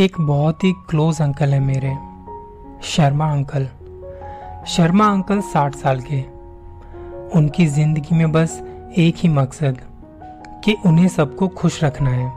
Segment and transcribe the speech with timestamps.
[0.00, 1.90] एक बहुत ही close uncle है मेरे,
[2.82, 3.66] शर्मा अंकल
[4.66, 6.20] शर्मा अंकल साठ साल के।
[7.38, 8.62] उनकी ज़िंदगी में बस
[8.98, 9.76] एक ही मकसद,
[10.64, 12.32] कि उन्हें सबको खुश रखना है।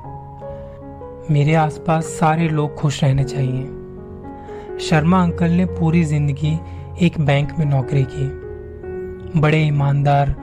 [1.32, 6.60] मेरे आसपास सारे लोग खुश रहने चाहिए। शर्मा अंकल ने पूरी ज़िंदगी
[7.02, 10.36] एक बैंक में नौकरी की। बड़े ईमानदार,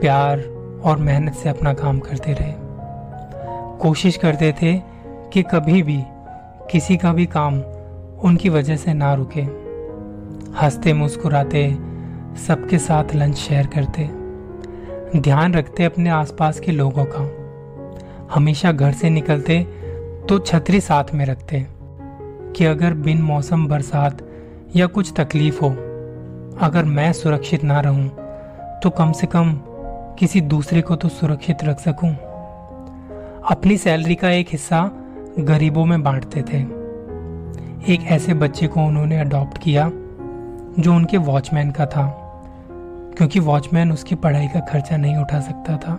[0.00, 0.44] प्यार
[0.84, 2.54] और मेहनत से अपना काम करते रहे।
[3.78, 4.74] कोशिश करते थे
[5.32, 6.02] कि कभी भी
[6.70, 7.60] किसी का भी काम
[8.22, 9.42] उनकी वजह से ना रुके।
[10.56, 11.68] हँसते मुस्कुराते
[12.46, 14.08] सबके साथ लंच शेयर करते।
[15.20, 17.28] ध्यान रखते अपने आसपास के लोगों का।
[18.34, 19.60] हमेशा घर से निकलते
[20.28, 21.66] तो छतरी साथ में रखते
[22.56, 24.22] कि अगर बिन मौसम, बरसात
[24.76, 25.70] या कुछ तकलीफ़ हो,
[26.60, 28.08] अगर मैं सुरक्षित ना रहूँ
[28.82, 29.52] तो कम से कम
[30.18, 32.14] किसी दूसरे को तो सुरक्षित रख सकूँ।
[33.50, 34.90] अपनी सैलरी का एक हिस्सा
[35.38, 36.58] गरीबों में बांटते थे।
[37.92, 39.90] एक ऐसे बच्चे को उन्होंने अडॉप्ट किया,
[40.78, 42.18] जो उनके वॉचमैन का था,
[43.16, 45.96] क्योंकि वॉचमैन उसकी पढ़ाई का खर्चा नहीं उठा सकता था।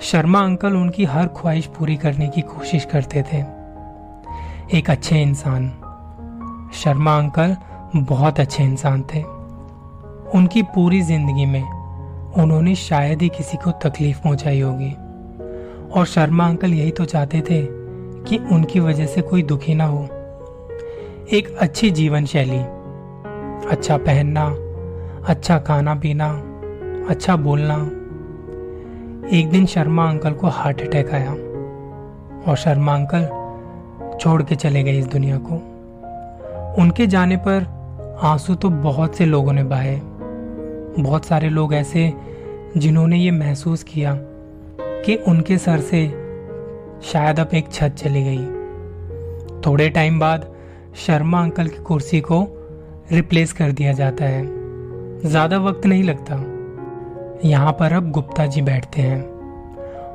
[0.00, 3.38] शर्मा अंकल उनकी हर ख्वाहिश पूरी करने की कोशिश करते थे।
[4.78, 5.68] एक अच्छे इंसान।
[6.74, 7.56] शर्मा अंकल
[7.96, 9.22] बहुत अच्छे इंसान थे।
[10.38, 11.62] उनकी पूरी ज़िंदगी में
[12.32, 14.92] उन्होंने शायद ही किसी को तकलीफ़ पहुंचाई होगी।
[15.92, 17.77] और शर्मा अंकल यही तो चाहते थे
[18.26, 20.04] कि उनकी वजह से कोई दुखी ना हो।
[21.32, 22.58] एक अच्छी जीवन शैली
[23.68, 24.44] अच्छा पहनना
[25.26, 26.28] अच्छा खाना पीना
[27.08, 27.74] अच्छा बोलना।
[29.38, 31.32] एक दिन शर्मा अंकल को हार्ट अटैक आया
[32.50, 33.28] और शर्मा अंकल
[34.20, 35.54] छोड़ के चले गए इस दुनिया को।
[36.82, 37.66] उनके जाने पर
[38.22, 40.00] आँसू तो बहुत से लोगों ने बहाए।
[40.98, 42.12] बहुत सारे लोग ऐसे
[42.76, 44.18] जिन्होंने ये महसूस किया
[44.80, 46.17] कि उनके सर से
[47.02, 48.44] शायद अब एक छत चली गई।
[49.66, 50.46] थोड़े टाइम बाद
[50.96, 52.46] शर्मा अंकल की कुर्सी को
[53.12, 54.42] रिप्लेस कर दिया जाता है।
[55.20, 56.34] ज़्यादा वक्त नहीं लगता।
[57.48, 59.22] यहाँ पर अब गुप्ता जी बैठते हैं।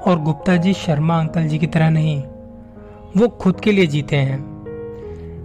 [0.02, 2.22] और गुप्ता जी शर्मा अंकल जी की तरह नहीं,
[3.18, 4.40] वो खुद के लिए जीते हैं।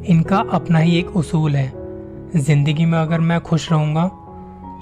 [0.04, 1.72] इनका अपना ही एक उसूल है।
[2.36, 4.10] ज़िंदगी में अगर मैं खुश रहूँगा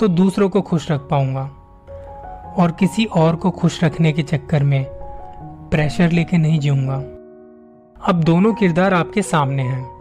[0.00, 1.50] तो दूसरों को खुश रख पाऊँगा।
[2.58, 4.95] और किसी और को खुश रखने के चक्कर में
[5.70, 6.94] प्रेशर लेके नहीं जीऊँगा।
[8.08, 9.96] अब दोनों किरदार आपके सामने हैं।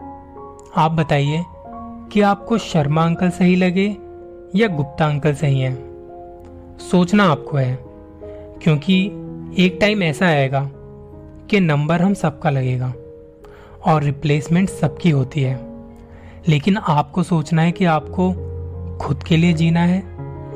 [0.76, 1.44] आप बताइए
[2.12, 3.96] कि आपको शर्मा अंकल सही लगे
[4.54, 5.74] या गुप्ता अंकल सही है?
[6.78, 7.78] सोचना आपको है,
[8.62, 9.06] क्योंकि
[9.58, 10.70] एक टाइम ऐसा आएगा
[11.50, 12.94] कि नंबर हम सबका लगेगा
[13.84, 15.66] और रिप्लेसमेंट सबकी होती है।
[16.48, 18.32] लेकिन आपको सोचना है कि आपको
[18.98, 20.02] खुद के लिए जीना है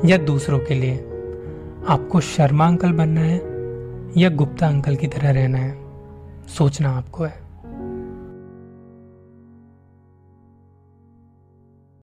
[0.05, 0.95] या दूसरों के लिए।
[1.87, 3.50] आपको शर्मा अंकल बनना है
[4.17, 5.77] या गुप्ता अंकल की तरह रहना है
[6.47, 7.50] सोचना आपको है।